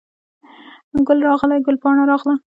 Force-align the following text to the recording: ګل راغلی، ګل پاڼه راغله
ګل 1.07 1.19
راغلی، 1.29 1.57
ګل 1.65 1.75
پاڼه 1.83 2.03
راغله 2.11 2.35